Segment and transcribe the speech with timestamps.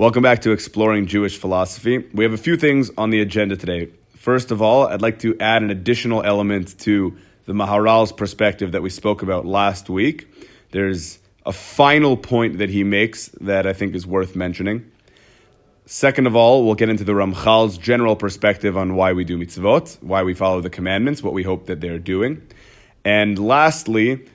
[0.00, 1.98] Welcome back to Exploring Jewish Philosophy.
[2.14, 3.90] We have a few things on the agenda today.
[4.16, 8.80] First of all, I'd like to add an additional element to the Maharal's perspective that
[8.80, 10.26] we spoke about last week.
[10.70, 14.90] There's a final point that he makes that I think is worth mentioning.
[15.84, 20.02] Second of all, we'll get into the Ramchal's general perspective on why we do mitzvot,
[20.02, 22.40] why we follow the commandments, what we hope that they're doing.
[23.04, 24.29] And lastly,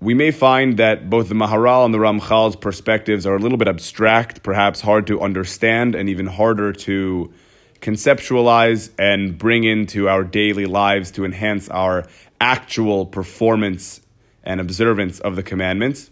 [0.00, 3.68] we may find that both the Maharal and the Ramchal's perspectives are a little bit
[3.68, 7.32] abstract, perhaps hard to understand, and even harder to
[7.80, 12.06] conceptualize and bring into our daily lives to enhance our
[12.40, 14.00] actual performance
[14.42, 16.10] and observance of the commandments.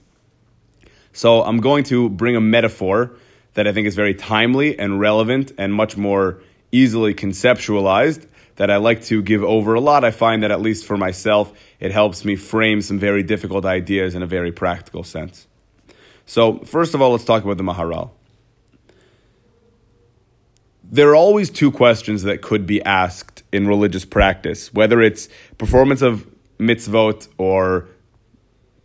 [1.12, 3.16] So I'm going to bring a metaphor
[3.52, 6.40] that I think is very timely and relevant and much more
[6.72, 10.04] easily conceptualized that I like to give over a lot.
[10.04, 14.14] I find that, at least for myself, it helps me frame some very difficult ideas
[14.14, 15.46] in a very practical sense.
[16.26, 18.10] So, first of all, let's talk about the Maharal.
[20.82, 26.02] There are always two questions that could be asked in religious practice, whether it's performance
[26.02, 26.26] of
[26.58, 27.88] mitzvot or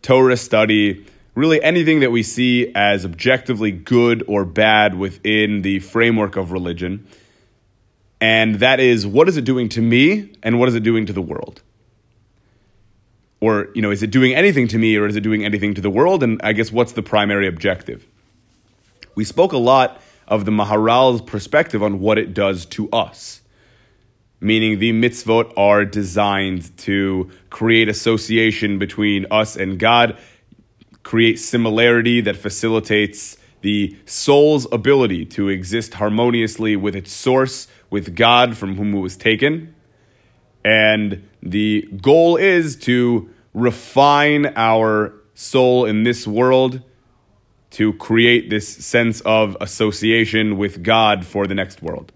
[0.02, 6.36] Torah study, really anything that we see as objectively good or bad within the framework
[6.36, 7.06] of religion
[8.20, 11.12] and that is what is it doing to me and what is it doing to
[11.12, 11.62] the world?
[13.40, 15.80] Or, you know, is it doing anything to me or is it doing anything to
[15.80, 16.22] the world?
[16.22, 18.06] And I guess what's the primary objective?
[19.14, 23.40] We spoke a lot of the Maharal's perspective on what it does to us,
[24.40, 30.18] meaning the mitzvot are designed to create association between us and God,
[31.02, 38.56] create similarity that facilitates the soul's ability to exist harmoniously with its source, with God
[38.56, 39.74] from whom it was taken.
[40.64, 46.82] And the goal is to refine our soul in this world
[47.70, 52.12] to create this sense of association with God for the next world.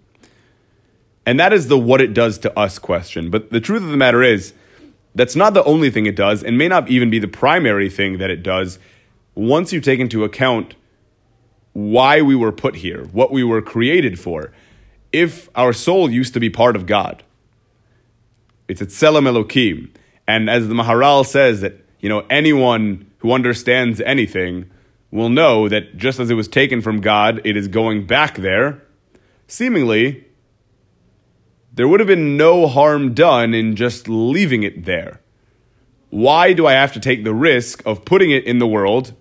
[1.27, 3.31] And that is the what it does to us question.
[3.31, 4.53] But the truth of the matter is,
[5.15, 8.19] that's not the only thing it does, and may not even be the primary thing
[8.19, 8.79] that it does
[9.35, 10.75] once you take into account
[11.73, 14.53] why we were put here, what we were created for
[15.15, 17.23] if our soul used to be part of God.
[18.67, 19.91] It's a tselem Elokim.
[20.27, 24.69] And as the Maharal says, that you know anyone who understands anything
[25.13, 28.83] will know that just as it was taken from God, it is going back there.
[29.47, 30.25] Seemingly,
[31.73, 35.21] there would have been no harm done in just leaving it there.
[36.11, 39.15] Why do I have to take the risk of putting it in the world,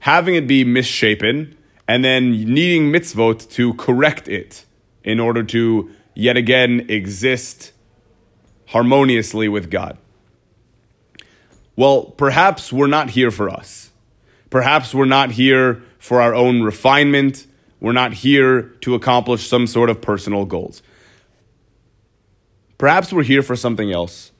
[0.00, 1.56] having it be misshapen,
[1.86, 4.66] and then needing mitzvot to correct it?
[5.08, 7.72] In order to yet again exist
[8.66, 9.96] harmoniously with God.
[11.76, 13.90] Well, perhaps we're not here for us.
[14.50, 17.46] Perhaps we're not here for our own refinement.
[17.80, 20.82] We're not here to accomplish some sort of personal goals.
[22.76, 24.30] Perhaps we're here for something else,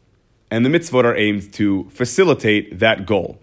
[0.51, 3.41] and the mitzvot are aimed to facilitate that goal.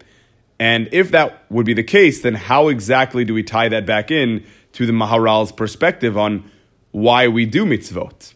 [0.59, 4.11] And if that would be the case, then how exactly do we tie that back
[4.11, 6.49] in to the Maharal's perspective on
[6.95, 8.33] why we do mitzvot.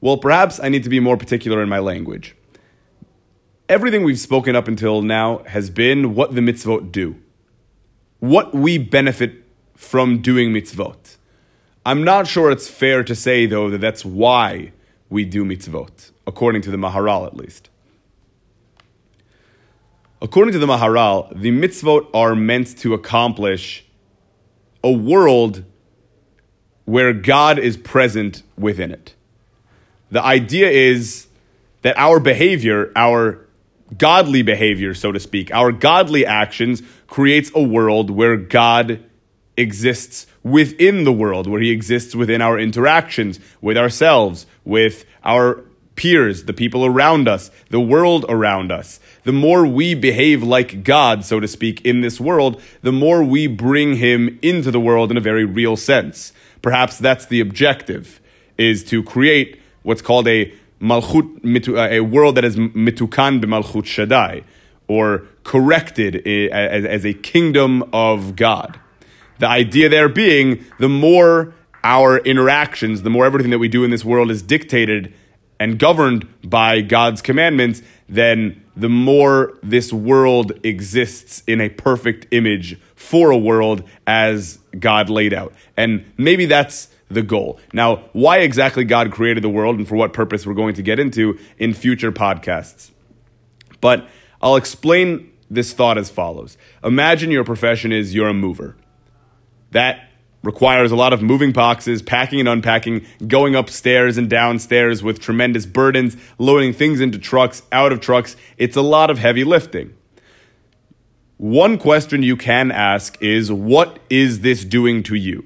[0.00, 2.34] Well, perhaps I need to be more particular in my language.
[3.68, 7.14] Everything we've spoken up until now has been what the mitzvot do,
[8.18, 9.44] what we benefit
[9.76, 11.16] from doing mitzvot.
[11.86, 14.72] I'm not sure it's fair to say, though, that that's why
[15.08, 17.70] we do mitzvot, according to the Maharal at least.
[20.20, 23.84] According to the Maharal, the mitzvot are meant to accomplish
[24.82, 25.64] a world
[26.84, 29.14] where God is present within it.
[30.10, 31.26] The idea is
[31.82, 33.46] that our behavior, our
[33.96, 39.02] godly behavior, so to speak, our godly actions creates a world where God
[39.56, 45.64] exists within the world, where he exists within our interactions with ourselves, with our
[45.94, 48.98] peers, the people around us, the world around us.
[49.24, 53.46] The more we behave like God, so to speak, in this world, the more we
[53.46, 56.32] bring him into the world in a very real sense.
[56.62, 58.20] Perhaps that's the objective,
[58.56, 64.42] is to create what's called a malchut, uh, a world that is mitukan b'malchut shaddai,
[64.88, 68.78] or corrected as a kingdom of God.
[69.38, 73.90] The idea there being the more our interactions, the more everything that we do in
[73.90, 75.12] this world is dictated
[75.58, 82.78] and governed by God's commandments, then the more this world exists in a perfect image
[83.02, 85.52] for a world as God laid out.
[85.76, 87.58] And maybe that's the goal.
[87.72, 90.98] Now, why exactly God created the world and for what purpose we're going to get
[90.98, 92.90] into in future podcasts.
[93.80, 94.08] But
[94.40, 98.76] I'll explain this thought as follows Imagine your profession is you're a mover.
[99.72, 100.08] That
[100.42, 105.66] requires a lot of moving boxes, packing and unpacking, going upstairs and downstairs with tremendous
[105.66, 108.36] burdens, loading things into trucks, out of trucks.
[108.56, 109.94] It's a lot of heavy lifting.
[111.42, 115.44] One question you can ask is what is this doing to you?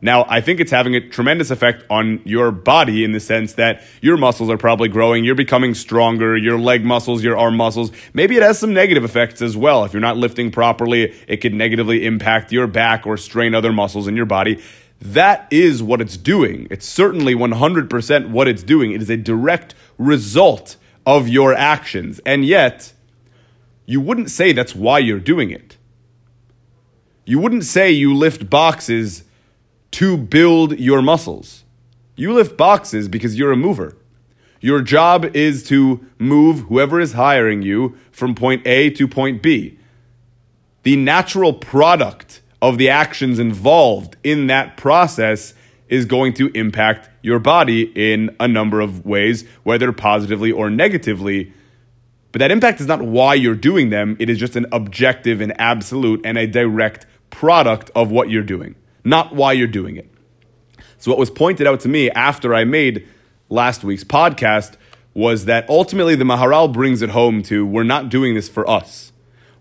[0.00, 3.84] Now, I think it's having a tremendous effect on your body in the sense that
[4.02, 7.92] your muscles are probably growing, you're becoming stronger, your leg muscles, your arm muscles.
[8.12, 9.84] Maybe it has some negative effects as well.
[9.84, 14.08] If you're not lifting properly, it could negatively impact your back or strain other muscles
[14.08, 14.60] in your body.
[15.00, 16.66] That is what it's doing.
[16.72, 18.90] It's certainly 100% what it's doing.
[18.90, 20.74] It is a direct result
[21.06, 22.20] of your actions.
[22.26, 22.94] And yet,
[23.86, 25.76] you wouldn't say that's why you're doing it.
[27.24, 29.24] You wouldn't say you lift boxes
[29.92, 31.64] to build your muscles.
[32.16, 33.96] You lift boxes because you're a mover.
[34.60, 39.78] Your job is to move whoever is hiring you from point A to point B.
[40.82, 45.54] The natural product of the actions involved in that process
[45.88, 51.52] is going to impact your body in a number of ways, whether positively or negatively.
[52.32, 55.58] But that impact is not why you're doing them, it is just an objective and
[55.60, 58.74] absolute and a direct product of what you're doing
[59.06, 60.10] not why you're doing it.
[60.98, 63.08] So, what was pointed out to me after I made
[63.48, 64.74] last week's podcast
[65.14, 69.12] was that ultimately the Maharal brings it home to we're not doing this for us,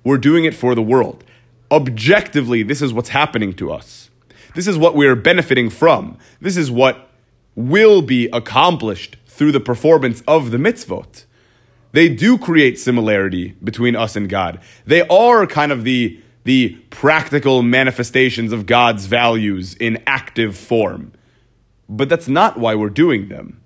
[0.04, 1.24] we're doing it for the world.
[1.72, 4.10] Objectively, this is what's happening to us.
[4.56, 6.18] This is what we're benefiting from.
[6.40, 7.10] This is what
[7.56, 11.26] will be accomplished through the performance of the mitzvot.
[11.96, 14.60] They do create similarity between us and God.
[14.86, 21.14] They are kind of the the practical manifestations of God's values in active form.
[21.88, 23.62] But that's not why we're doing them.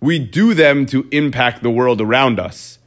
[0.00, 2.78] We do them to impact the world around us.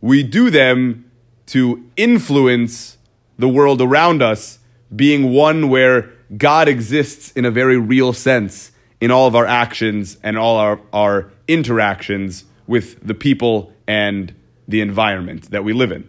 [0.00, 1.08] We do them
[1.46, 2.98] to influence
[3.38, 4.58] the world around us,
[4.94, 10.18] being one where God exists in a very real sense in all of our actions
[10.24, 14.34] and all our, our interactions with the people and
[14.68, 16.08] the environment that we live in.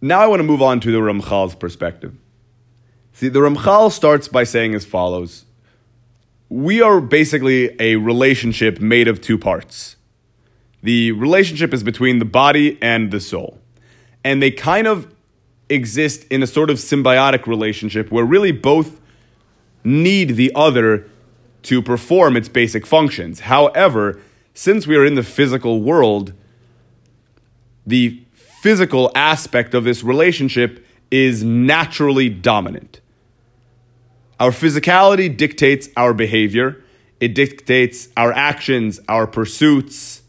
[0.00, 2.14] Now I want to move on to the Ramchal's perspective.
[3.12, 5.46] See, the Ramchal starts by saying as follows
[6.48, 9.96] We are basically a relationship made of two parts.
[10.82, 13.58] The relationship is between the body and the soul.
[14.22, 15.12] And they kind of
[15.68, 19.00] exist in a sort of symbiotic relationship where really both
[19.82, 21.08] need the other
[21.62, 23.40] to perform its basic functions.
[23.40, 24.20] However,
[24.56, 26.32] since we are in the physical world,
[27.86, 33.02] the physical aspect of this relationship is naturally dominant.
[34.40, 36.82] Our physicality dictates our behavior,
[37.20, 40.22] it dictates our actions, our pursuits,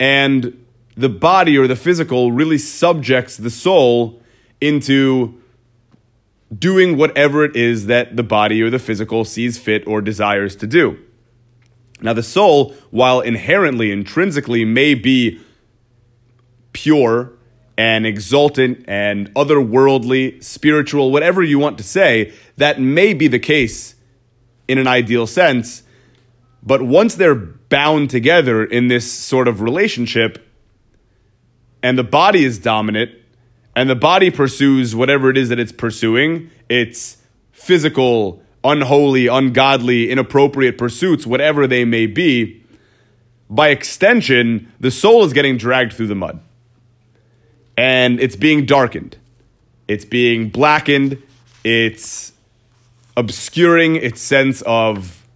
[0.00, 0.64] and
[0.96, 4.22] the body or the physical really subjects the soul
[4.62, 5.38] into
[6.58, 10.66] doing whatever it is that the body or the physical sees fit or desires to
[10.66, 11.03] do.
[12.00, 15.40] Now, the soul, while inherently, intrinsically, may be
[16.72, 17.32] pure
[17.76, 23.94] and exultant and otherworldly, spiritual, whatever you want to say, that may be the case
[24.68, 25.82] in an ideal sense.
[26.62, 30.46] But once they're bound together in this sort of relationship,
[31.82, 33.10] and the body is dominant,
[33.76, 37.18] and the body pursues whatever it is that it's pursuing, its
[37.52, 42.62] physical, unholy, ungodly, inappropriate pursuits, whatever they may be,
[43.50, 46.40] by extension, the soul is getting dragged through the mud
[47.76, 49.16] and it's being darkened.
[49.88, 51.22] It's being blackened.
[51.62, 52.32] It's
[53.16, 55.26] obscuring its sense of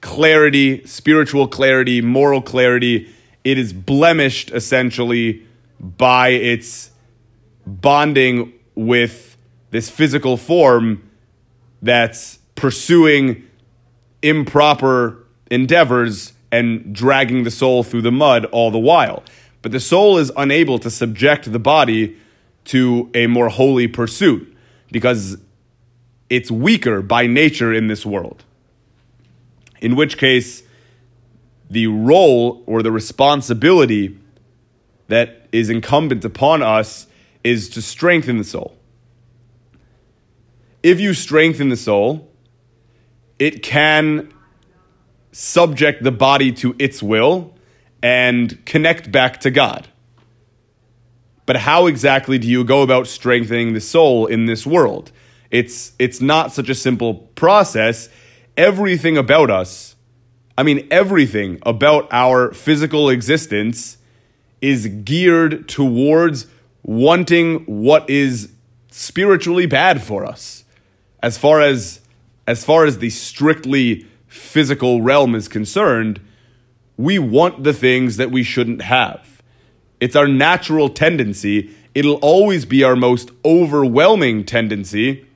[0.00, 3.12] clarity, spiritual clarity, moral clarity.
[3.44, 5.46] It is blemished essentially
[5.80, 6.90] by its
[7.66, 9.36] bonding with
[9.70, 11.08] this physical form
[11.82, 13.44] that's pursuing
[14.22, 19.22] improper endeavors and dragging the soul through the mud all the while.
[19.60, 22.16] But the soul is unable to subject the body
[22.66, 24.56] to a more holy pursuit
[24.90, 25.38] because
[26.30, 28.44] it's weaker by nature in this world.
[29.80, 30.62] In which case,
[31.68, 34.18] the role or the responsibility
[35.08, 37.06] that is incumbent upon us
[37.42, 38.76] is to strengthen the soul.
[40.82, 42.28] If you strengthen the soul,
[43.38, 44.32] it can
[45.30, 47.54] subject the body to its will
[48.02, 49.88] and connect back to God.
[51.46, 55.12] But how exactly do you go about strengthening the soul in this world?
[55.50, 58.08] It's, it's not such a simple process.
[58.56, 59.96] Everything about us,
[60.56, 63.98] I mean, everything about our physical existence
[64.60, 66.46] is geared towards
[66.82, 68.52] wanting what is
[68.90, 70.61] spiritually bad for us
[71.22, 72.00] as far as
[72.46, 76.20] as far as the strictly physical realm is concerned
[76.96, 79.42] we want the things that we shouldn't have.
[80.00, 81.74] It's our natural tendency.
[81.94, 85.26] It'll always be our most overwhelming tendency.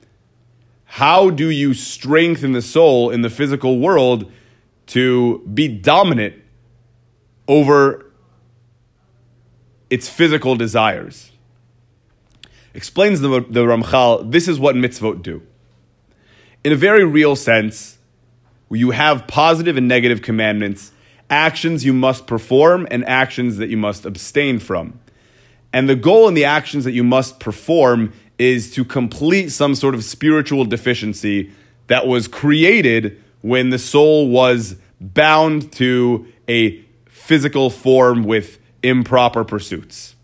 [0.85, 4.31] How do you strengthen the soul in the physical world
[4.87, 6.35] to be dominant
[7.47, 8.11] over
[9.89, 11.31] its physical desires?
[12.73, 15.41] Explains the, the Ramchal, this is what mitzvot do.
[16.67, 17.97] In a very real sense,
[18.69, 20.91] you have positive and negative commandments,
[21.29, 24.99] actions you must perform, and actions that you must abstain from.
[25.71, 29.95] And the goal in the actions that you must perform is to complete some sort
[29.95, 31.53] of spiritual deficiency
[31.87, 40.17] that was created when the soul was bound to a physical form with improper pursuits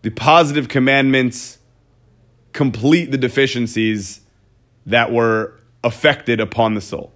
[0.00, 1.58] the positive commandments
[2.54, 4.22] complete the deficiencies
[4.86, 7.12] that were affected upon the soul.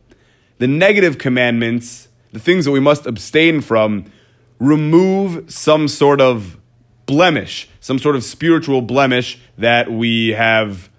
[0.59, 4.11] The negative commandments, the things that we must abstain from,
[4.59, 6.59] remove some sort of
[7.07, 10.91] blemish, some sort of spiritual blemish that we have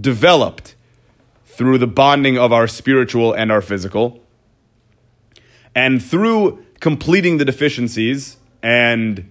[0.00, 0.74] developed
[1.44, 4.22] through the bonding of our spiritual and our physical.
[5.74, 9.28] And through completing the deficiencies and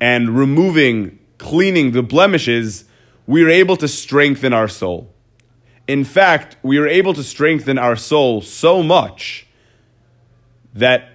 [0.00, 2.84] and removing cleaning the blemishes,
[3.26, 5.12] we are able to strengthen our soul.
[5.88, 9.46] In fact, we are able to strengthen our soul so much
[10.74, 11.08] that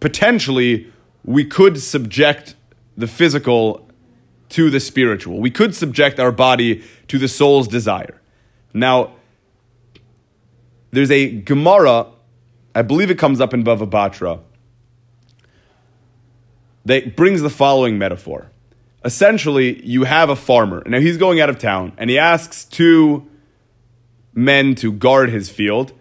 [0.00, 0.90] potentially
[1.24, 2.56] we could subject
[2.96, 3.88] the physical
[4.48, 5.38] to the spiritual.
[5.38, 8.20] We could subject our body to the soul's desire.
[8.72, 9.12] Now,
[10.90, 12.06] there's a Gemara,
[12.74, 14.40] I believe it comes up in Bava Batra,
[16.86, 18.50] that brings the following metaphor
[19.04, 20.82] essentially you have a farmer.
[20.86, 23.28] Now he's going out of town and he asks two
[24.34, 25.92] men to guard his field.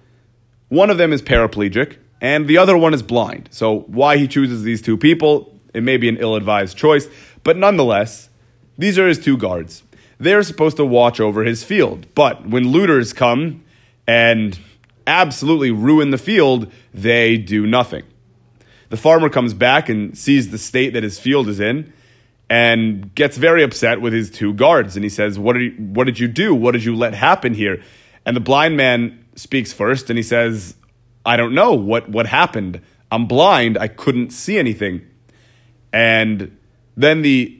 [0.70, 3.50] One of them is paraplegic and the other one is blind.
[3.52, 7.08] So why he chooses these two people, it may be an ill-advised choice,
[7.44, 8.30] but nonetheless,
[8.78, 9.84] these are his two guards.
[10.18, 12.08] They're supposed to watch over his field.
[12.16, 13.63] But when looters come
[14.08, 14.58] and
[15.06, 18.04] absolutely ruin the field, they do nothing.
[18.90, 21.92] The farmer comes back and sees the state that his field is in
[22.50, 24.96] and gets very upset with his two guards.
[24.96, 26.54] And he says, what, you, what did you do?
[26.54, 27.82] What did you let happen here?
[28.25, 30.75] And the blind man speaks first and he says,
[31.25, 32.82] I don't know what, what happened.
[33.12, 33.77] I'm blind.
[33.77, 35.06] I couldn't see anything.
[35.92, 36.58] And
[36.98, 37.60] then the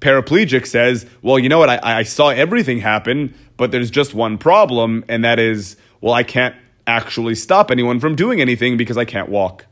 [0.00, 1.70] paraplegic says, Well, you know what?
[1.70, 6.22] I, I saw everything happen, but there's just one problem, and that is, well, I
[6.22, 6.54] can't
[6.86, 9.66] actually stop anyone from doing anything because I can't walk.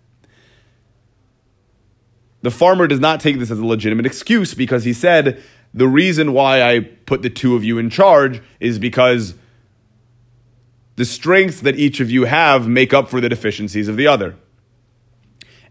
[2.42, 5.42] The farmer does not take this as a legitimate excuse because he said,
[5.74, 9.34] the reason why I put the two of you in charge is because
[10.96, 14.36] the strengths that each of you have make up for the deficiencies of the other.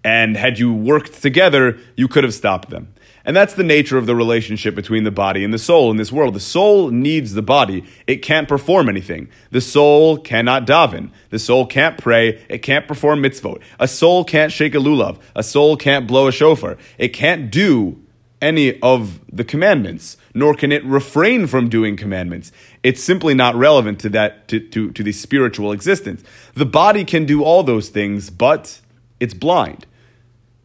[0.04, 2.94] And had you worked together, you could have stopped them.
[3.26, 6.12] And that's the nature of the relationship between the body and the soul in this
[6.12, 6.34] world.
[6.34, 7.84] The soul needs the body.
[8.08, 9.30] It can't perform anything.
[9.52, 11.12] The soul cannot daven.
[11.30, 12.44] The soul can't pray.
[12.50, 13.62] It can't perform mitzvot.
[13.80, 15.20] A soul can't shake a lulav.
[15.36, 16.78] A soul can't blow a shofar.
[16.98, 18.02] It can't do
[18.42, 22.52] any of the commandments, nor can it refrain from doing commandments.
[22.82, 26.24] It's simply not relevant to that, to, to, to the spiritual existence.
[26.54, 28.80] The body can do all those things, but
[29.20, 29.86] it's blind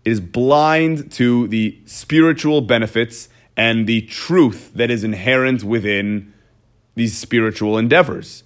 [0.05, 6.33] It is blind to the spiritual benefits and the truth that is inherent within
[6.95, 8.45] these spiritual endeavors.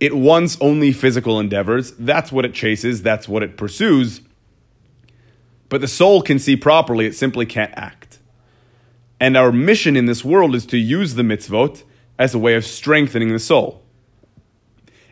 [0.00, 1.92] It wants only physical endeavors.
[1.92, 4.22] That's what it chases, that's what it pursues.
[5.68, 8.18] But the soul can see properly, it simply can't act.
[9.20, 11.84] And our mission in this world is to use the mitzvot
[12.20, 13.82] as a way of strengthening the soul.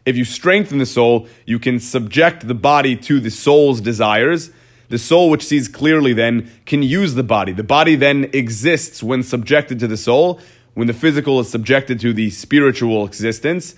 [0.07, 4.53] If you strengthen the soul, you can subject the body to the soul's desires
[4.89, 7.53] the soul, which sees clearly, then can use the body.
[7.53, 10.41] The body then exists when subjected to the soul,
[10.75, 13.75] when the physical is subjected to the spiritual existence.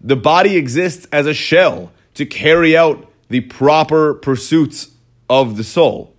[0.00, 4.90] The body exists as a shell to carry out the proper pursuits
[5.28, 6.14] of the soul.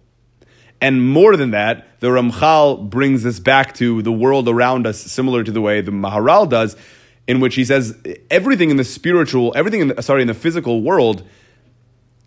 [0.81, 5.43] And more than that, the Ramchal brings us back to the world around us, similar
[5.43, 6.75] to the way the Maharal does,
[7.27, 7.95] in which he says
[8.31, 11.23] everything in the spiritual, everything in the, sorry, in the physical world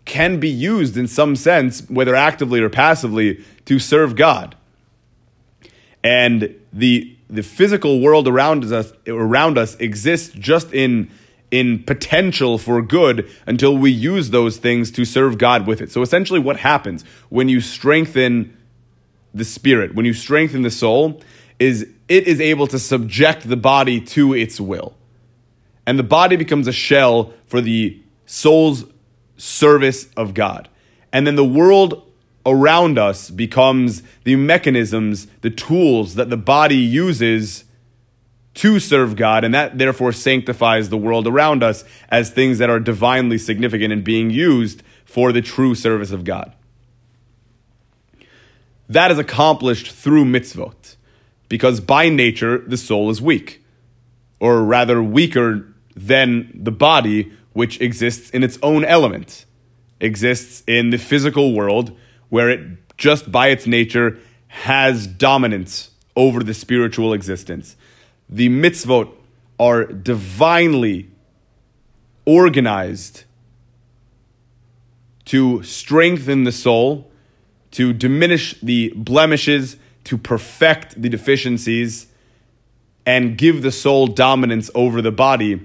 [0.05, 4.55] can be used in some sense, whether actively or passively, to serve God.
[6.03, 11.09] And the the physical world around us around us exists just in
[11.51, 15.91] in potential for good until we use those things to serve God with it.
[15.91, 18.55] So essentially what happens when you strengthen
[19.33, 21.21] the spirit, when you strengthen the soul
[21.59, 24.95] is it is able to subject the body to its will.
[25.85, 28.85] And the body becomes a shell for the soul's
[29.37, 30.69] service of God.
[31.13, 32.01] And then the world
[32.45, 37.64] around us becomes the mechanisms, the tools that the body uses
[38.55, 42.79] to serve God, and that therefore sanctifies the world around us as things that are
[42.79, 46.53] divinely significant and being used for the true service of God.
[48.87, 50.95] That is accomplished through mitzvot,
[51.49, 53.63] because by nature the soul is weak,
[54.39, 59.45] or rather weaker than the body, which exists in its own element,
[59.99, 61.95] exists in the physical world,
[62.29, 67.75] where it just by its nature has dominance over the spiritual existence.
[68.29, 69.11] The mitzvot
[69.59, 71.09] are divinely
[72.25, 73.23] organized
[75.25, 77.11] to strengthen the soul,
[77.71, 82.07] to diminish the blemishes, to perfect the deficiencies,
[83.05, 85.61] and give the soul dominance over the body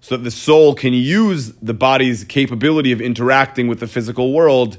[0.00, 4.78] so that the soul can use the body's capability of interacting with the physical world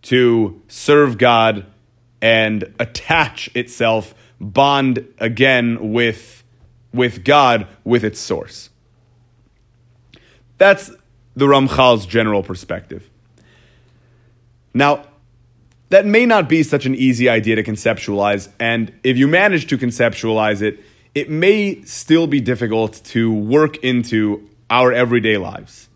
[0.00, 1.66] to serve God
[2.22, 6.37] and attach itself, bond again with,
[6.92, 8.70] with God, with its source.
[10.56, 10.90] That's
[11.36, 13.08] the Ramchal's general perspective.
[14.74, 15.06] Now,
[15.90, 19.78] that may not be such an easy idea to conceptualize, and if you manage to
[19.78, 20.80] conceptualize it,
[21.14, 25.88] it may still be difficult to work into our everyday lives.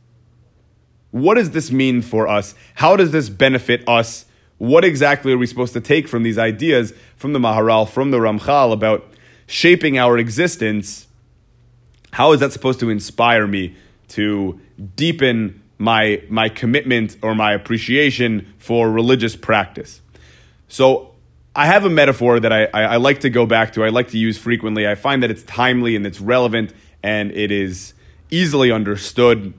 [1.10, 2.54] What does this mean for us?
[2.76, 4.24] How does this benefit us?
[4.56, 8.18] What exactly are we supposed to take from these ideas from the Maharal, from the
[8.18, 9.11] Ramchal about
[9.52, 11.06] shaping our existence?
[12.12, 13.76] How is that supposed to inspire me
[14.08, 14.60] to
[14.96, 20.00] deepen my, my commitment or my appreciation for religious practice?
[20.68, 21.08] So,
[21.54, 24.08] I have a metaphor that I, I, I like to go back to, I like
[24.08, 24.88] to use frequently.
[24.88, 27.92] I find that it's timely and it's relevant and it is
[28.30, 29.52] easily understood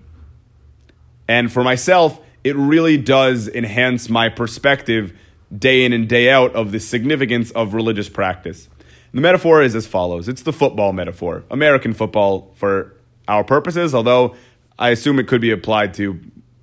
[1.28, 5.18] and for myself, it really does enhance my perspective
[5.56, 8.68] day in and day out of the significance of religious practice.
[9.14, 12.96] The metaphor is as follows it's the football metaphor, American football for
[13.28, 14.36] our purposes, although
[14.78, 16.20] I assume it could be applied to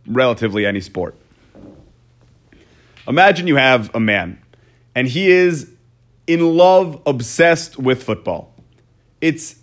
[0.06, 1.14] relatively any sport.
[3.06, 4.40] Imagine you have a man,
[4.94, 5.70] and he is
[6.26, 8.54] in love, obsessed with football.
[9.20, 9.56] It's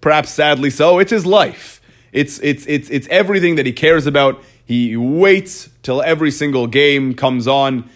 [0.00, 1.80] perhaps sadly so, it's his life.
[2.12, 4.42] It's it's it's it's everything that he cares about.
[4.64, 7.90] He waits till every single game comes on.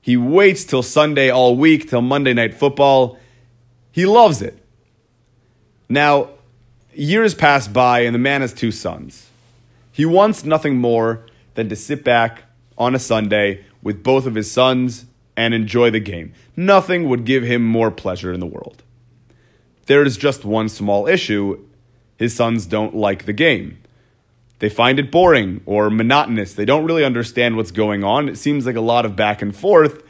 [0.00, 3.18] He waits till Sunday all week, till Monday night football.
[3.92, 4.58] He loves it.
[5.88, 6.30] Now,
[6.94, 9.28] years pass by and the man has two sons.
[9.92, 12.44] He wants nothing more than to sit back
[12.78, 15.04] on a Sunday with both of his sons
[15.36, 16.32] and enjoy the game.
[16.56, 18.82] Nothing would give him more pleasure in the world.
[19.86, 21.64] There is just one small issue,
[22.16, 23.78] his sons don't like the game.
[24.60, 26.54] They find it boring or monotonous.
[26.54, 28.28] They don't really understand what's going on.
[28.28, 30.01] It seems like a lot of back and forth,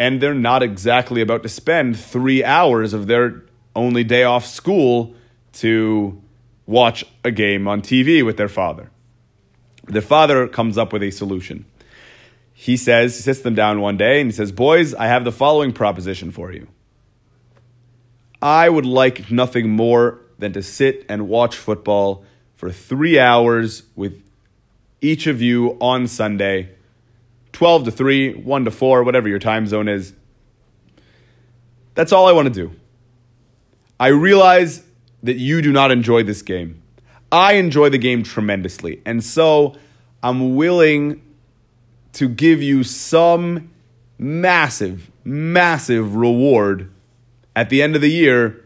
[0.00, 3.42] and they're not exactly about to spend three hours of their
[3.76, 5.14] only day off school
[5.52, 6.18] to
[6.64, 8.90] watch a game on TV with their father.
[9.84, 11.66] Their father comes up with a solution.
[12.54, 15.32] He says, he sits them down one day and he says, Boys, I have the
[15.32, 16.66] following proposition for you.
[18.40, 22.24] I would like nothing more than to sit and watch football
[22.56, 24.22] for three hours with
[25.02, 26.70] each of you on Sunday,
[27.52, 30.12] 12 to 3, 1 to 4, whatever your time zone is.
[31.94, 32.74] That's all I want to do.
[33.98, 34.82] I realize
[35.22, 36.82] that you do not enjoy this game.
[37.30, 39.02] I enjoy the game tremendously.
[39.04, 39.74] And so
[40.22, 41.22] I'm willing
[42.14, 43.70] to give you some
[44.18, 46.90] massive, massive reward
[47.54, 48.64] at the end of the year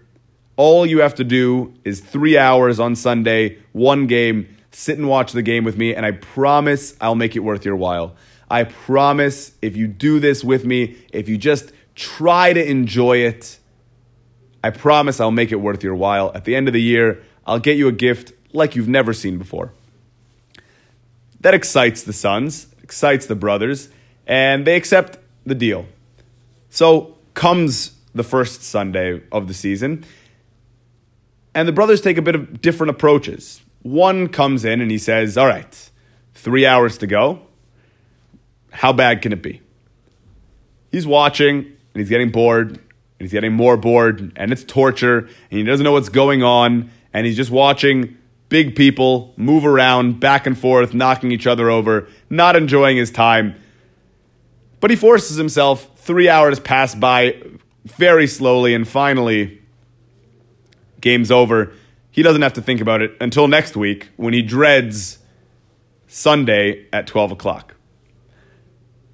[0.56, 5.32] all you have to do is three hours on Sunday, one game, sit and watch
[5.32, 8.14] the game with me, and I promise I'll make it worth your while.
[8.50, 13.59] I promise if you do this with me, if you just try to enjoy it,
[14.62, 16.33] I promise I'll make it worth your while.
[16.35, 19.38] At the end of the year, I'll get you a gift like you've never seen
[19.38, 19.72] before.
[21.40, 23.90] That excites the sons, excites the brothers,
[24.26, 25.87] and they accept the deal.
[26.70, 30.04] So comes the first Sunday of the season,
[31.54, 33.61] and the brothers take a bit of different approaches.
[33.83, 35.90] One comes in and he says, All right,
[36.35, 37.42] three hours to go.
[38.74, 39.62] How bad can it be?
[40.90, 42.80] He's watching and he's getting bored and
[43.18, 47.24] he's getting more bored and it's torture and he doesn't know what's going on and
[47.24, 48.16] he's just watching
[48.48, 53.54] big people move around back and forth, knocking each other over, not enjoying his time.
[54.80, 55.88] But he forces himself.
[55.96, 57.40] Three hours pass by
[57.84, 59.62] very slowly and finally
[61.00, 61.72] game's over.
[62.10, 65.18] He doesn't have to think about it until next week when he dreads
[66.08, 67.73] Sunday at 12 o'clock.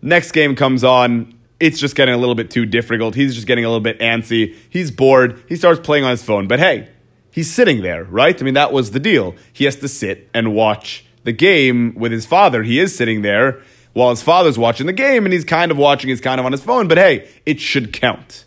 [0.03, 1.35] Next game comes on.
[1.59, 3.15] It's just getting a little bit too difficult.
[3.15, 4.57] He's just getting a little bit antsy.
[4.71, 5.43] He's bored.
[5.49, 6.49] He starts playing on his phone.
[6.49, 6.89] But hey,
[7.31, 8.41] he's sitting there, right?
[8.41, 9.35] I mean, that was the deal.
[9.53, 12.63] He has to sit and watch the game with his father.
[12.63, 13.61] He is sitting there
[13.93, 16.53] while his father's watching the game and he's kind of watching, he's kind of on
[16.53, 16.89] his phone.
[16.89, 18.45] But hey, it should count.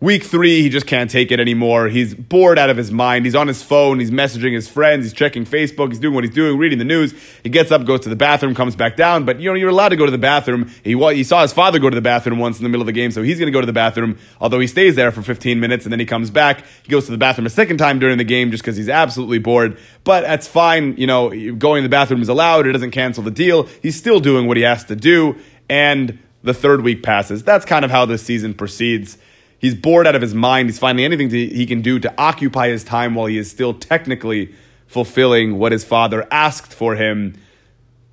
[0.00, 1.88] Week three, he just can't take it anymore.
[1.88, 3.24] He's bored out of his mind.
[3.24, 3.98] He's on his phone.
[3.98, 5.04] He's messaging his friends.
[5.04, 5.88] He's checking Facebook.
[5.88, 7.12] He's doing what he's doing, reading the news.
[7.42, 9.24] He gets up, goes to the bathroom, comes back down.
[9.24, 10.70] But you know, you're allowed to go to the bathroom.
[10.84, 12.92] He, he saw his father go to the bathroom once in the middle of the
[12.92, 14.18] game, so he's going to go to the bathroom.
[14.40, 16.64] Although he stays there for 15 minutes and then he comes back.
[16.84, 19.38] He goes to the bathroom a second time during the game just because he's absolutely
[19.38, 19.76] bored.
[20.04, 20.96] But that's fine.
[20.96, 22.68] You know, going to the bathroom is allowed.
[22.68, 23.64] It doesn't cancel the deal.
[23.82, 25.38] He's still doing what he has to do.
[25.68, 27.42] And the third week passes.
[27.42, 29.18] That's kind of how the season proceeds.
[29.58, 30.68] He's bored out of his mind.
[30.68, 33.74] He's finding anything to, he can do to occupy his time while he is still
[33.74, 34.54] technically
[34.86, 37.34] fulfilling what his father asked for him.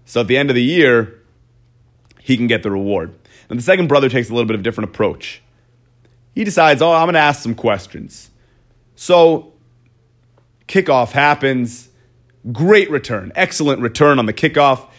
[0.06, 1.22] So at the end of the year,
[2.20, 3.14] he can get the reward.
[3.50, 5.42] And the second brother takes a little bit of a different approach.
[6.34, 8.32] He decides, oh, I'm going to ask some questions.
[8.96, 9.54] So
[10.68, 11.90] kickoff happens.
[12.52, 13.32] Great return.
[13.36, 14.90] Excellent return on the kickoff.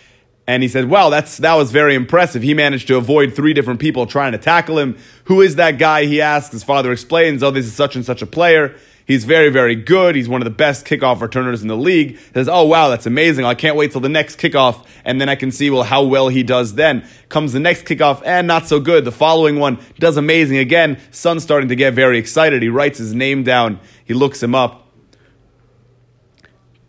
[0.47, 2.43] And he said, Wow, that's that was very impressive.
[2.43, 4.97] He managed to avoid three different people trying to tackle him.
[5.25, 6.05] Who is that guy?
[6.07, 6.53] He asks.
[6.53, 8.77] His father explains, Oh, this is such and such a player.
[9.07, 10.17] He's very, very good.
[10.17, 12.13] He's one of the best kickoff returners in the league.
[12.13, 13.45] He says, Oh, wow, that's amazing.
[13.45, 14.85] I can't wait till the next kickoff.
[15.05, 17.09] And then I can see, well, how well he does then.
[17.29, 19.05] Comes the next kickoff, and not so good.
[19.05, 20.99] The following one does amazing again.
[21.13, 22.63] Son's starting to get very excited.
[22.63, 23.79] He writes his name down.
[24.05, 24.86] He looks him up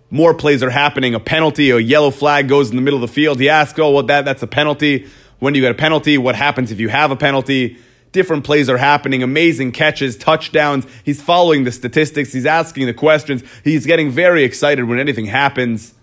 [0.10, 1.14] more plays are happening.
[1.14, 3.40] A penalty, a yellow flag goes in the middle of the field.
[3.40, 5.08] He asks, "Oh, well, that that's a penalty.
[5.40, 6.18] When do you get a penalty?
[6.18, 7.78] What happens if you have a penalty?"
[8.14, 10.86] Different plays are happening, amazing catches, touchdowns.
[11.04, 12.32] He's following the statistics.
[12.32, 13.44] He's asking the questions.
[13.64, 15.94] He's getting very excited when anything happens.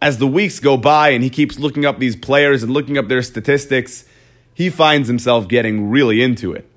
[0.00, 3.08] As the weeks go by and he keeps looking up these players and looking up
[3.08, 4.04] their statistics,
[4.54, 6.68] he finds himself getting really into it.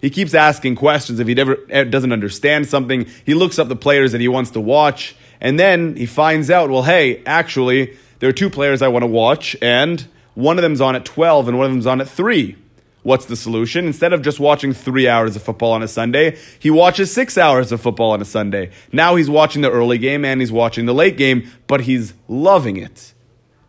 [0.00, 3.06] He keeps asking questions if he never eh, doesn't understand something.
[3.24, 6.70] He looks up the players that he wants to watch and then he finds out,
[6.70, 10.80] well, hey, actually, there are two players I want to watch, and one of them's
[10.80, 12.56] on at 12 and one of them's on at 3.
[13.02, 13.84] What's the solution?
[13.86, 17.72] Instead of just watching three hours of football on a Sunday, he watches six hours
[17.72, 18.70] of football on a Sunday.
[18.92, 22.76] Now he's watching the early game and he's watching the late game, but he's loving
[22.76, 23.12] it.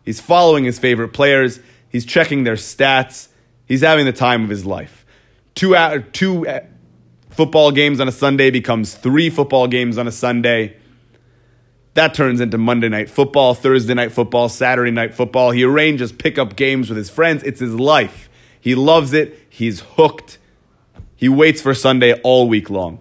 [0.04, 1.58] He's following his favorite players,
[1.88, 3.26] he's checking their stats,
[3.66, 5.04] he's having the time of his life.
[5.56, 5.74] Two,
[6.12, 6.60] two uh,
[7.30, 10.76] football games on a Sunday becomes three football games on a Sunday.
[11.94, 15.52] That turns into Monday night football, Thursday night football, Saturday night football.
[15.52, 17.42] He arranges pickup games with his friends.
[17.44, 18.28] It's his life.
[18.60, 19.38] He loves it.
[19.48, 20.38] He's hooked.
[21.14, 22.98] He waits for Sunday all week long.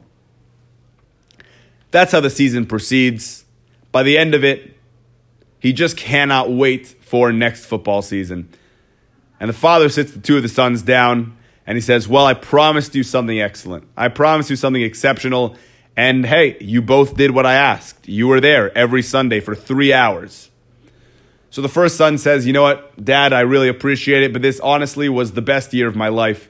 [1.90, 3.46] That's how the season proceeds.
[3.92, 4.78] By the end of it,
[5.60, 8.50] he just cannot wait for next football season.
[9.40, 12.34] And the father sits the two of the sons down and he says, Well, I
[12.34, 13.88] promised you something excellent.
[13.98, 15.56] I promised you something exceptional
[15.96, 18.08] and hey, you both did what I asked.
[18.08, 20.50] You were there every Sunday for three hours.
[21.50, 24.60] So the first son says, You know what, Dad, I really appreciate it, but this
[24.60, 26.50] honestly was the best year of my life.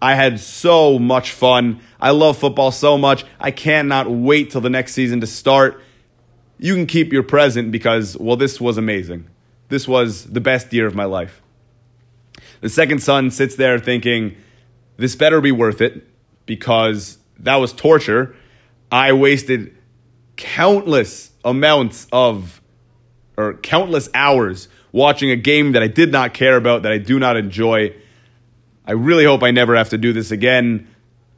[0.00, 1.80] I had so much fun.
[2.00, 3.24] I love football so much.
[3.40, 5.82] I cannot wait till the next season to start.
[6.58, 9.26] You can keep your present because, well, this was amazing.
[9.68, 11.42] This was the best year of my life.
[12.60, 14.36] The second son sits there thinking,
[14.96, 16.06] This better be worth it
[16.46, 18.36] because that was torture
[18.90, 19.76] I wasted
[20.36, 22.60] countless amounts of,
[23.36, 27.18] or countless hours watching a game that I did not care about, that I do
[27.18, 27.94] not enjoy.
[28.86, 30.88] I really hope I never have to do this again.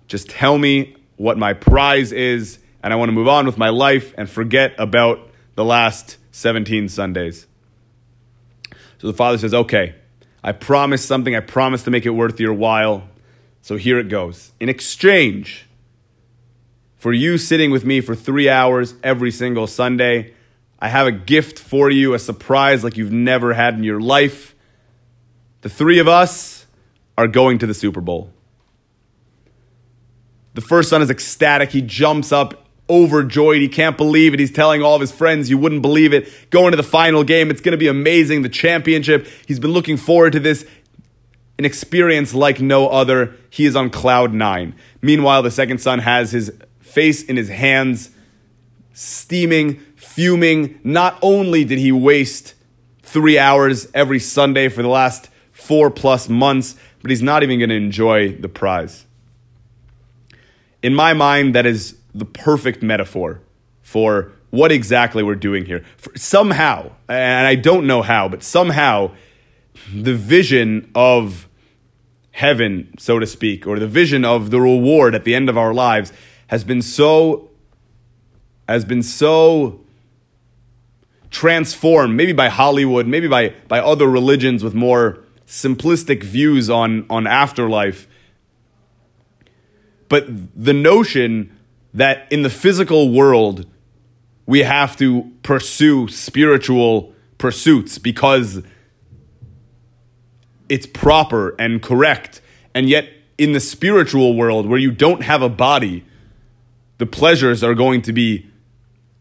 [0.07, 3.69] Just tell me what my prize is, and I want to move on with my
[3.69, 7.47] life and forget about the last 17 Sundays.
[8.99, 9.95] So the father says, Okay,
[10.43, 11.35] I promise something.
[11.35, 13.09] I promise to make it worth your while.
[13.63, 14.53] So here it goes.
[14.61, 15.68] In exchange,
[16.99, 20.35] for you sitting with me for three hours every single Sunday.
[20.81, 24.55] I have a gift for you, a surprise like you've never had in your life.
[25.63, 26.67] The three of us
[27.17, 28.33] are going to the Super Bowl.
[30.55, 31.71] The first son is ecstatic.
[31.71, 33.61] He jumps up, overjoyed.
[33.61, 34.41] He can't believe it.
[34.41, 36.33] He's telling all of his friends, you wouldn't believe it.
[36.51, 38.43] Going to the final game, it's going to be amazing.
[38.43, 39.27] The championship.
[39.47, 40.67] He's been looking forward to this.
[41.59, 43.37] An experience like no other.
[43.51, 44.75] He is on cloud nine.
[45.03, 46.53] Meanwhile, the second son has his
[46.89, 48.11] face in his hands,
[48.93, 50.81] steaming, fuming.
[50.83, 52.55] Not only did he waste
[53.03, 57.71] three hours every Sunday for the last four plus months, but he's not even going
[57.71, 59.05] to enjoy the prize.
[60.83, 63.41] in my mind, that is the perfect metaphor
[63.83, 65.85] for what exactly we're doing here.
[65.97, 69.11] For somehow, and I don't know how, but somehow,
[69.93, 71.49] the vision of
[72.31, 75.75] heaven, so to speak, or the vision of the reward at the end of our
[75.75, 76.13] lives
[76.49, 77.49] has been so
[78.69, 79.81] has been so
[81.31, 87.27] transformed, maybe by Hollywood, maybe by, by other religions with more simplistic views on, on
[87.27, 88.07] afterlife.
[90.09, 91.57] But the notion
[91.95, 93.67] that in the physical world,
[94.47, 98.63] we have to pursue spiritual pursuits because
[100.69, 102.41] it's proper and correct.
[102.75, 106.05] And yet, in the spiritual world where you don't have a body,
[106.99, 108.51] the pleasures are going to be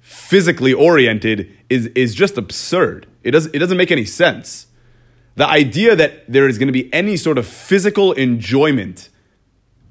[0.01, 3.07] physically oriented is, is just absurd.
[3.23, 4.67] It, does, it doesn't make any sense.
[5.35, 9.09] The idea that there is going to be any sort of physical enjoyment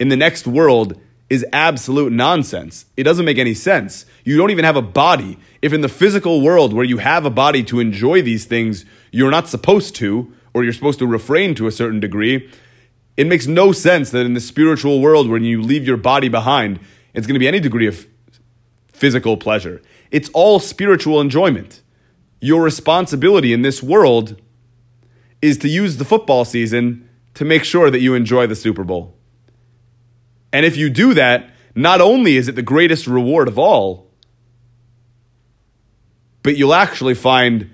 [0.01, 2.87] in the next world is absolute nonsense.
[2.97, 4.07] It doesn't make any sense.
[4.25, 5.39] You don't even have a body.
[5.61, 9.31] If in the physical world where you have a body to enjoy these things, you're
[9.31, 12.51] not supposed to, or you're supposed to refrain to a certain degree,
[13.17, 16.79] it makes no sense that in the spiritual world, when you leave your body behind,
[17.17, 18.07] it's going to be any degree of
[18.93, 19.81] physical pleasure.
[20.11, 21.83] It's all spiritual enjoyment.
[22.41, 24.41] Your responsibility in this world
[25.41, 29.17] is to use the football season to make sure that you enjoy the Super Bowl.
[30.53, 34.11] And if you do that, not only is it the greatest reward of all,
[36.43, 37.71] but you'll actually find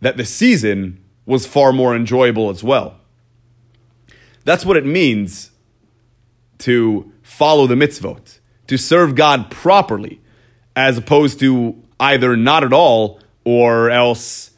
[0.00, 3.00] that the season was far more enjoyable as well.
[4.44, 5.50] That's what it means
[6.58, 10.20] to follow the mitzvot, to serve God properly,
[10.76, 14.52] as opposed to either not at all or else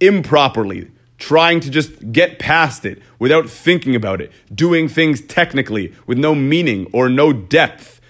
[0.00, 6.16] improperly trying to just get past it without thinking about it, doing things technically with
[6.18, 8.00] no meaning or no depth,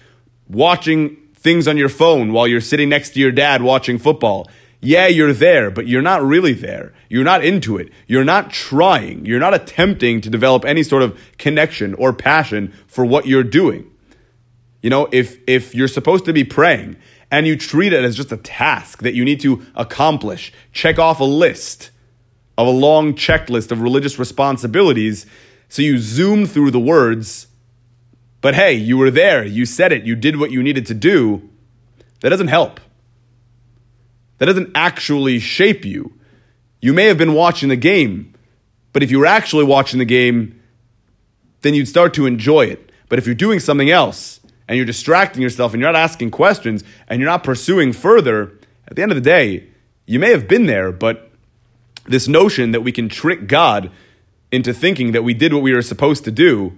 [0.47, 4.47] watching things on your phone while you're sitting next to your dad watching football.
[4.79, 6.93] Yeah, you're there, but you're not really there.
[7.09, 7.89] You're not into it.
[8.05, 9.25] You're not trying.
[9.25, 13.89] You're not attempting to develop any sort of connection or passion for what you're doing.
[14.81, 16.97] You know, if if you're supposed to be praying
[17.31, 21.19] and you treat it as just a task that you need to accomplish, check off
[21.19, 21.89] a list,
[22.57, 25.25] of a long checklist of religious responsibilities.
[25.69, 27.47] So you zoom through the words,
[28.41, 31.49] but hey, you were there, you said it, you did what you needed to do.
[32.21, 32.79] That doesn't help.
[34.37, 36.13] That doesn't actually shape you.
[36.81, 38.33] You may have been watching the game,
[38.93, 40.61] but if you were actually watching the game,
[41.61, 42.91] then you'd start to enjoy it.
[43.09, 46.83] But if you're doing something else and you're distracting yourself and you're not asking questions
[47.07, 49.67] and you're not pursuing further, at the end of the day,
[50.05, 51.31] you may have been there, but
[52.05, 53.91] this notion that we can trick God
[54.51, 56.77] into thinking that we did what we were supposed to do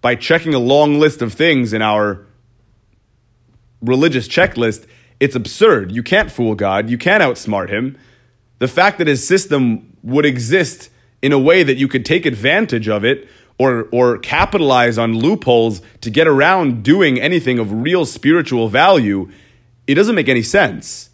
[0.00, 2.24] by checking a long list of things in our
[3.82, 4.86] religious checklist,
[5.20, 5.92] it's absurd.
[5.92, 6.90] You can't fool God.
[6.90, 7.96] You can't outsmart him.
[8.58, 10.90] The fact that his system would exist
[11.22, 13.28] in a way that you could take advantage of it
[13.58, 19.30] or, or capitalize on loopholes to get around doing anything of real spiritual value,
[19.86, 21.10] it doesn't make any sense.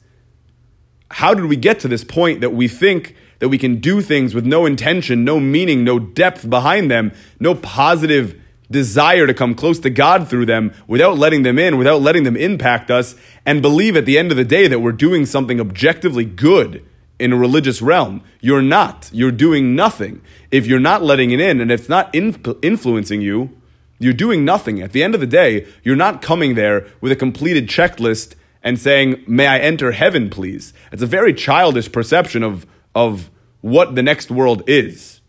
[1.10, 4.34] How did we get to this point that we think that we can do things
[4.34, 9.78] with no intention, no meaning, no depth behind them, no positive desire to come close
[9.80, 13.96] to God through them without letting them in, without letting them impact us, and believe
[13.96, 16.84] at the end of the day that we're doing something objectively good
[17.18, 18.22] in a religious realm.
[18.40, 19.10] You're not.
[19.12, 20.20] You're doing nothing.
[20.50, 23.56] If you're not letting it in and it's not influencing you,
[23.98, 24.82] you're doing nothing.
[24.82, 28.78] At the end of the day, you're not coming there with a completed checklist and
[28.78, 30.74] saying, May I enter heaven, please?
[30.92, 35.20] It's a very childish perception of of what the next world is.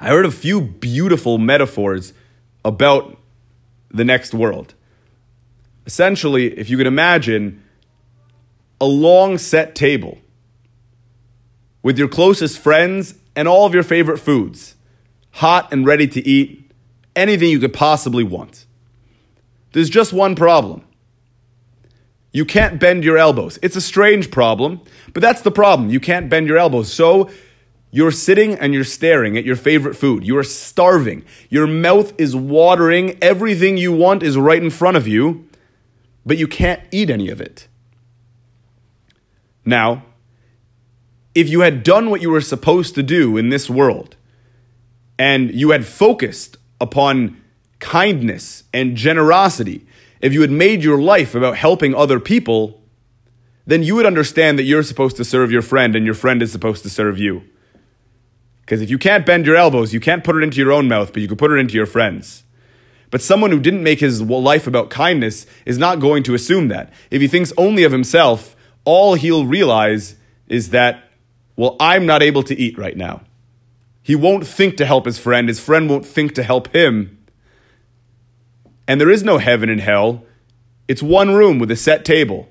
[0.00, 2.12] I heard a few beautiful metaphors
[2.64, 3.18] about
[3.90, 4.74] the next world.
[5.86, 7.62] Essentially, if you could imagine
[8.80, 10.18] a long set table
[11.82, 14.76] with your closest friends and all of your favorite foods,
[15.30, 16.70] hot and ready to eat,
[17.16, 18.66] anything you could possibly want.
[19.72, 20.84] There's just one problem
[22.32, 23.58] you can't bend your elbows.
[23.62, 24.80] It's a strange problem,
[25.12, 25.90] but that's the problem.
[25.90, 26.90] You can't bend your elbows.
[26.90, 27.30] So
[27.94, 30.26] you're sitting and you're staring at your favorite food.
[30.26, 31.26] You are starving.
[31.50, 33.18] Your mouth is watering.
[33.22, 35.46] Everything you want is right in front of you,
[36.24, 37.68] but you can't eat any of it.
[39.66, 40.06] Now,
[41.34, 44.16] if you had done what you were supposed to do in this world,
[45.18, 47.42] and you had focused upon
[47.78, 49.86] kindness and generosity,
[50.22, 52.80] if you had made your life about helping other people,
[53.66, 56.50] then you would understand that you're supposed to serve your friend and your friend is
[56.50, 57.42] supposed to serve you.
[58.72, 61.12] Because if you can't bend your elbows, you can't put it into your own mouth,
[61.12, 62.42] but you can put it into your friends.
[63.10, 66.90] But someone who didn't make his life about kindness is not going to assume that.
[67.10, 68.56] If he thinks only of himself,
[68.86, 70.16] all he'll realize
[70.48, 71.04] is that,
[71.54, 73.20] well, I'm not able to eat right now.
[74.02, 77.22] He won't think to help his friend, his friend won't think to help him.
[78.88, 80.24] And there is no heaven and hell.
[80.88, 82.48] It's one room with a set table.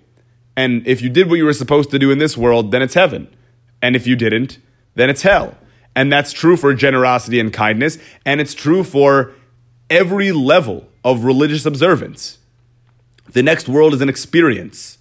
[0.55, 2.93] And if you did what you were supposed to do in this world, then it's
[2.93, 3.27] heaven.
[3.81, 4.59] And if you didn't,
[4.93, 5.57] then it's hell.
[5.95, 9.33] And that's true for generosity and kindness, and it's true for
[9.89, 12.37] every level of religious observance.
[13.33, 14.97] The next world is an experience.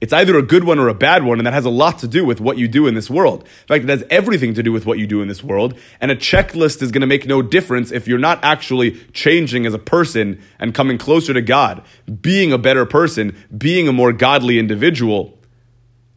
[0.00, 2.08] It's either a good one or a bad one, and that has a lot to
[2.08, 3.42] do with what you do in this world.
[3.42, 6.10] In fact, it has everything to do with what you do in this world, and
[6.10, 9.78] a checklist is going to make no difference if you're not actually changing as a
[9.78, 11.82] person and coming closer to God,
[12.20, 15.37] being a better person, being a more godly individual.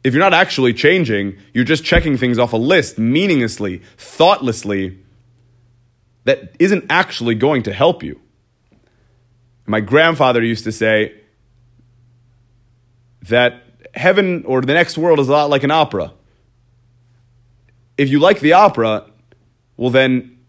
[0.04, 4.98] If you're not actually changing, you're just checking things off a list meaninglessly, thoughtlessly,
[6.24, 8.20] that isn't actually going to help you.
[9.66, 11.14] My grandfather used to say
[13.24, 16.14] that heaven or the next world is a lot like an opera.
[17.98, 19.06] If you like the opera,
[19.78, 20.40] well, then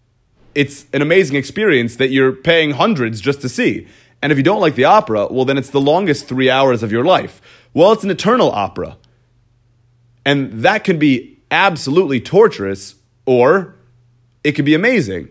[0.54, 3.86] it's an amazing experience that you're paying hundreds just to see.
[4.22, 6.92] And if you don't like the opera, well, then it's the longest three hours of
[6.92, 7.40] your life.
[7.74, 8.96] Well, it's an eternal opera.
[10.24, 12.94] And that can be absolutely torturous,
[13.26, 13.76] or
[14.44, 15.28] it can be amazing.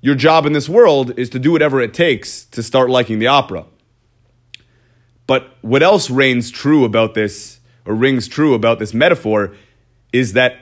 [0.00, 3.28] Your job in this world is to do whatever it takes to start liking the
[3.28, 3.66] opera.
[5.26, 9.54] But what else reigns true about this, or rings true about this metaphor,
[10.12, 10.56] is that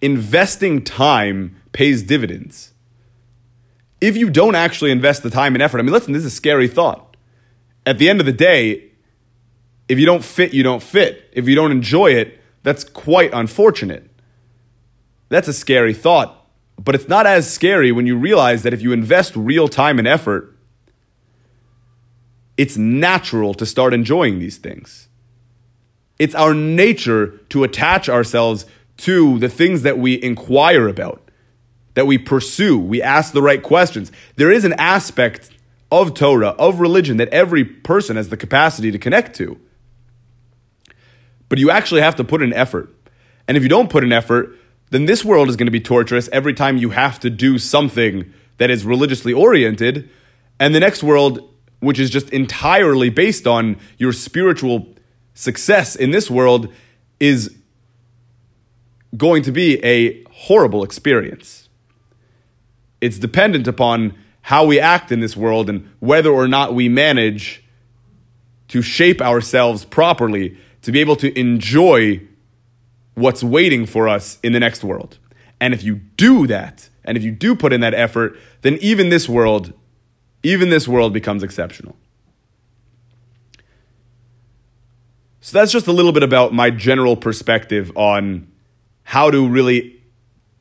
[0.00, 2.72] investing time pays dividends.
[4.00, 6.36] If you don't actually invest the time and effort, I mean, listen, this is a
[6.36, 7.16] scary thought.
[7.84, 8.90] At the end of the day,
[9.88, 11.30] if you don't fit, you don't fit.
[11.32, 14.10] If you don't enjoy it, that's quite unfortunate.
[15.28, 16.48] That's a scary thought.
[16.76, 20.08] But it's not as scary when you realize that if you invest real time and
[20.08, 20.52] effort,
[22.56, 25.06] it's natural to start enjoying these things.
[26.18, 31.22] It's our nature to attach ourselves to the things that we inquire about,
[31.94, 34.10] that we pursue, we ask the right questions.
[34.34, 35.50] There is an aspect
[35.92, 39.60] of Torah, of religion, that every person has the capacity to connect to.
[41.48, 42.92] But you actually have to put in effort.
[43.48, 44.56] And if you don't put in effort,
[44.90, 48.32] then this world is going to be torturous every time you have to do something
[48.58, 50.08] that is religiously oriented.
[50.58, 51.48] And the next world
[51.80, 54.88] which is just entirely based on your spiritual
[55.34, 56.72] success in this world,
[57.20, 57.54] is
[59.16, 61.68] going to be a horrible experience.
[63.00, 67.62] It's dependent upon how we act in this world and whether or not we manage
[68.68, 72.20] to shape ourselves properly to be able to enjoy
[73.14, 75.18] what's waiting for us in the next world.
[75.60, 79.08] And if you do that, and if you do put in that effort, then even
[79.08, 79.72] this world
[80.44, 81.96] even this world becomes exceptional.
[85.40, 88.46] So that's just a little bit about my general perspective on
[89.02, 90.00] how to really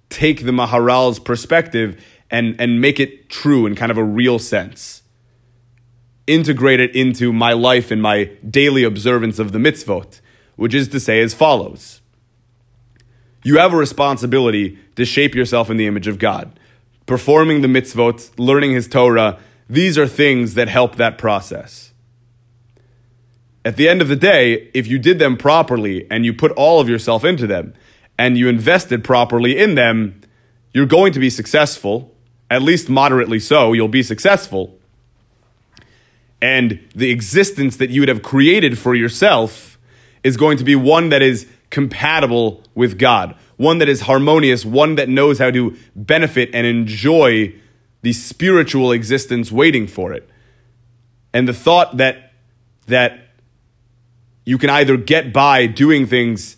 [0.10, 5.04] take the Maharal's perspective and, and make it true in kind of a real sense.
[6.28, 10.22] Integrate it into my life and my daily observance of the mitzvot,
[10.56, 12.02] which is to say as follows.
[13.44, 16.60] You have a responsibility to shape yourself in the image of God.
[17.06, 21.94] Performing the mitzvot, learning his Torah, these are things that help that process.
[23.64, 26.80] At the end of the day, if you did them properly and you put all
[26.80, 27.74] of yourself into them
[28.18, 30.22] and you invested properly in them,
[30.74, 32.16] you're going to be successful,
[32.50, 34.80] at least moderately so, you'll be successful.
[36.46, 39.80] And the existence that you would have created for yourself
[40.24, 44.94] is going to be one that is compatible with God, one that is harmonious, one
[44.94, 47.56] that knows how to benefit and enjoy
[48.04, 50.30] the spiritual existence waiting for it.
[51.34, 52.34] And the thought that
[52.86, 53.30] that
[54.46, 56.58] you can either get by doing things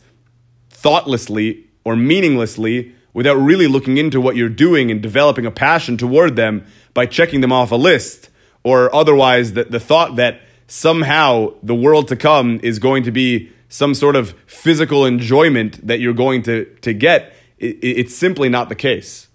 [0.69, 6.35] thoughtlessly or meaninglessly without really looking into what you're doing and developing a passion toward
[6.35, 8.29] them by checking them off a list,
[8.67, 13.51] or otherwise the, the thought that somehow the world to come is going to be
[13.69, 18.69] some sort of physical enjoyment that you're going to, to get, it, it's simply not
[18.69, 19.27] the case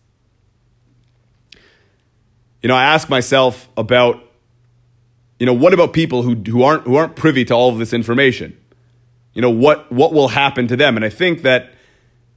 [2.63, 4.23] you know, I ask myself about,
[5.39, 7.93] you know, what about people who, who aren't who aren't privy to all of this
[7.93, 8.57] information?
[9.35, 10.95] You know, what what will happen to them?
[10.97, 11.73] And I think that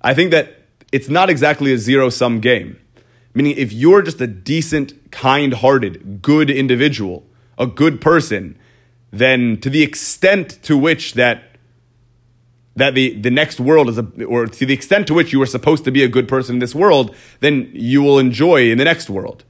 [0.02, 2.80] I think that it's not exactly a zero sum game.
[3.36, 7.28] Meaning, if you're just a decent, kind hearted, good individual,
[7.60, 8.58] a good person,
[9.12, 11.44] then to the extent to which that
[12.78, 15.46] that the, the next world is a, or to the extent to which you are
[15.46, 18.84] supposed to be a good person in this world, then you will enjoy in the
[18.84, 19.46] next world.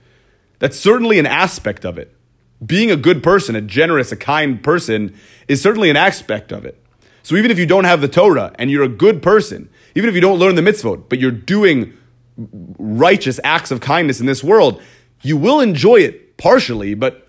[0.60, 2.16] That's certainly an aspect of it.
[2.64, 5.16] being a good person, a generous, a kind person,
[5.48, 6.82] is certainly an aspect of it.
[7.24, 10.16] So even if you don't have the Torah and you're a good person, even if
[10.16, 11.94] you don't learn the mitzvot, but you're doing
[12.38, 14.82] righteous acts of kindness in this world,
[15.22, 17.28] you will enjoy it partially, but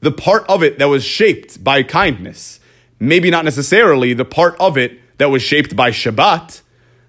[0.00, 2.60] the part of it that was shaped by kindness,
[2.98, 6.62] maybe not necessarily the part of it that was shaped by Shabbat,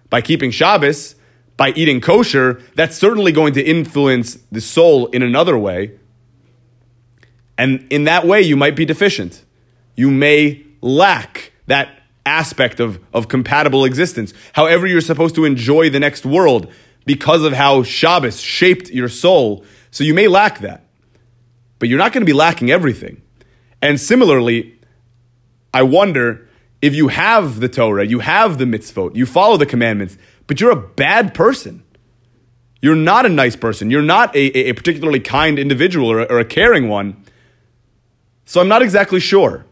[0.10, 1.16] by keeping Shabbos,
[1.58, 6.00] by eating kosher, that's certainly going to influence the soul in another way.
[7.58, 9.44] And in that way, you might be deficient.
[9.96, 14.34] You may lack that aspect of, of compatible existence.
[14.54, 16.72] However, you're supposed to enjoy the next world
[17.06, 19.66] because of how Shabbos shaped your soul.
[19.92, 20.86] So you may lack that.
[21.80, 23.22] But you're not going to be lacking everything.
[23.82, 24.80] And similarly,
[25.74, 26.48] I wonder
[26.82, 30.18] if you have the Torah, you have the mitzvot, you follow the commandments,
[30.48, 31.84] but you're a bad person.
[32.82, 33.90] You're not a nice person.
[33.90, 37.24] You're not a, a particularly kind individual or, or a caring one.
[38.44, 39.66] So I'm not exactly sure.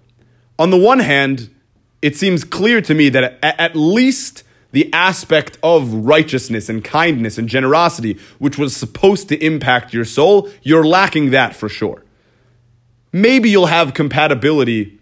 [0.57, 1.53] On the one hand,
[2.01, 7.47] it seems clear to me that at least the aspect of righteousness and kindness and
[7.47, 12.03] generosity, which was supposed to impact your soul, you're lacking that for sure.
[13.11, 14.99] Maybe you'll have compatibility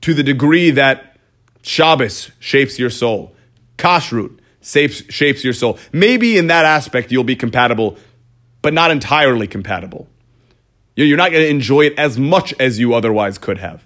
[0.00, 1.16] to the degree that
[1.62, 3.34] Shabbos shapes your soul,
[3.78, 5.78] Kashrut shapes, shapes your soul.
[5.92, 7.96] Maybe in that aspect you'll be compatible,
[8.62, 10.08] but not entirely compatible.
[10.96, 13.82] You're not going to enjoy it as much as you otherwise could have.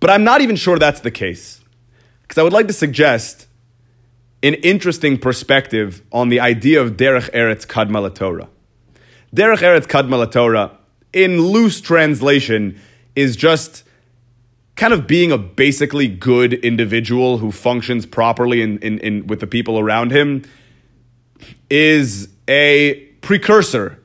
[0.00, 1.62] But I'm not even sure that's the case.
[2.22, 3.46] Because I would like to suggest
[4.42, 8.48] an interesting perspective on the idea of Derech Eretz Kadma Torah.
[9.34, 10.78] Derech Eretz Kadma Torah,
[11.12, 12.78] in loose translation,
[13.16, 13.84] is just
[14.76, 19.46] kind of being a basically good individual who functions properly in, in, in, with the
[19.46, 20.42] people around him,
[21.70, 23.98] is a precursor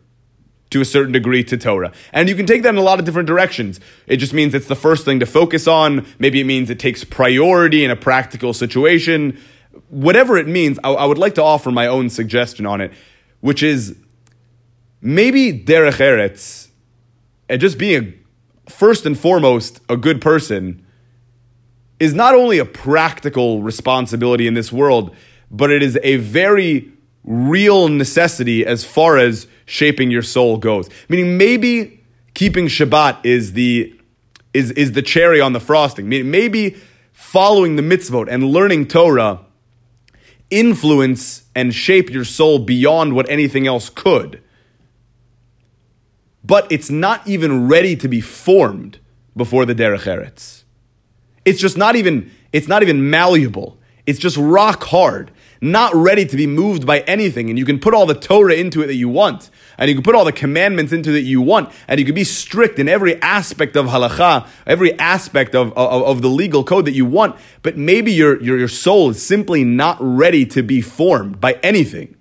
[0.70, 1.92] to a certain degree to Torah.
[2.14, 3.80] And you can take that in a lot of different directions.
[4.08, 6.06] It just means it's the first thing to focus on.
[6.20, 9.40] Maybe it means it takes priority in a practical situation.
[9.90, 12.92] Whatever it means, I, I would like to offer my own suggestion on it,
[13.42, 13.96] which is
[15.02, 16.68] maybe Derech Eretz,
[17.48, 18.14] and just being
[18.68, 20.86] a, first and foremost a good person,
[22.00, 25.16] is not only a practical responsibility in this world,
[25.50, 26.92] but it is a very
[27.24, 30.90] real necessity as far as shaping your soul goes.
[31.10, 32.04] Meaning maybe
[32.34, 33.96] keeping Shabbat is the
[34.54, 36.10] is is the cherry on the frosting.
[36.10, 36.78] Maybe
[37.14, 39.42] following the mitzvot and learning Torah
[40.50, 44.42] influence and shape your soul beyond what anything else could.
[46.44, 49.00] But it's not even ready to be formed
[49.36, 50.64] before the derech eretz.
[51.46, 53.79] It's just not even it's not even malleable.
[54.10, 55.32] It's just rock hard
[55.62, 57.50] not ready to be moved by anything.
[57.50, 59.50] And you can put all the Torah into it that you want.
[59.78, 61.72] And you can put all the commandments into it that you want.
[61.88, 66.22] And you can be strict in every aspect of halacha, every aspect of, of, of
[66.22, 67.38] the legal code that you want.
[67.62, 72.16] But maybe your, your, your soul is simply not ready to be formed by anything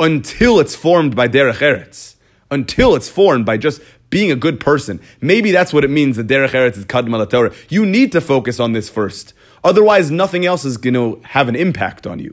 [0.00, 2.16] until it's formed by derech eretz.
[2.50, 5.00] Until it's formed by just being a good person.
[5.20, 7.52] Maybe that's what it means that derech eretz is kadma Torah.
[7.68, 9.34] You need to focus on this first.
[9.66, 12.32] Otherwise, nothing else is going to have an impact on you.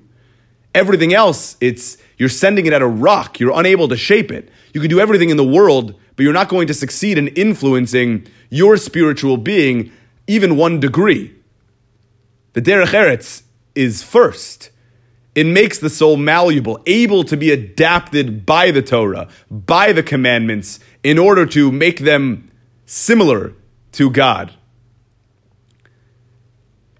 [0.75, 3.39] Everything else, it's you're sending it at a rock.
[3.39, 4.49] You're unable to shape it.
[4.71, 8.27] You can do everything in the world, but you're not going to succeed in influencing
[8.51, 9.91] your spiritual being
[10.27, 11.33] even one degree.
[12.53, 13.41] The derech eretz
[13.73, 14.69] is first.
[15.33, 20.79] It makes the soul malleable, able to be adapted by the Torah, by the commandments,
[21.01, 22.51] in order to make them
[22.85, 23.55] similar
[23.93, 24.53] to God.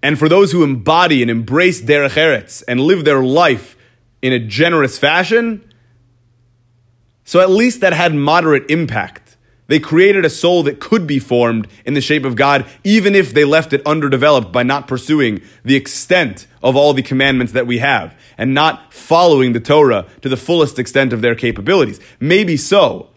[0.04, 3.74] And for those who embody and embrace derech eretz and live their life
[4.20, 5.64] in a generous fashion,
[7.24, 9.38] so at least that had moderate impact.
[9.66, 13.32] They created a soul that could be formed in the shape of God, even if
[13.32, 17.78] they left it underdeveloped by not pursuing the extent of all the commandments that we
[17.78, 21.98] have and not following the Torah to the fullest extent of their capabilities.
[22.20, 23.08] Maybe so,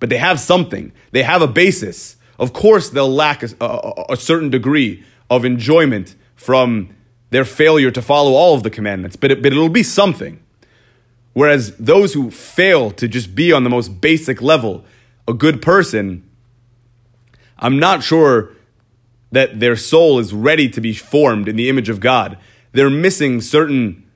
[0.00, 0.92] but they have something.
[1.12, 2.16] They have a basis.
[2.38, 6.94] Of course, they'll lack a, a, a certain degree of enjoyment from
[7.30, 10.40] their failure to follow all of the commandments, but, it, but it'll be something.
[11.32, 14.84] Whereas those who fail to just be on the most basic level,
[15.26, 16.22] a good person,
[17.58, 18.52] I'm not sure
[19.32, 22.38] that their soul is ready to be formed in the image of God.
[22.72, 24.08] They're missing certain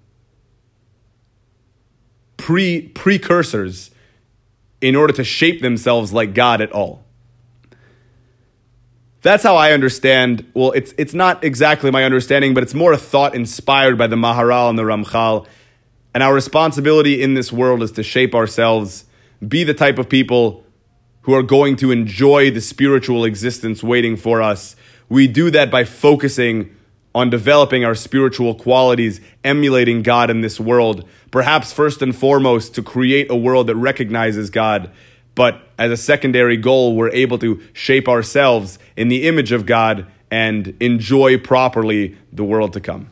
[2.36, 3.90] pre precursors
[4.80, 7.04] in order to shape themselves like God at all.
[9.22, 10.50] That's how I understand.
[10.54, 14.16] Well, it's it's not exactly my understanding, but it's more a thought inspired by the
[14.16, 15.46] Maharal and the Ramchal.
[16.14, 19.04] And our responsibility in this world is to shape ourselves,
[19.46, 20.64] be the type of people
[21.22, 24.74] who are going to enjoy the spiritual existence waiting for us.
[25.08, 26.74] We do that by focusing
[27.14, 32.82] on developing our spiritual qualities, emulating God in this world, perhaps first and foremost to
[32.82, 34.90] create a world that recognizes God.
[35.34, 40.06] But as a secondary goal, we're able to shape ourselves in the image of God
[40.30, 43.10] and enjoy properly the world to come.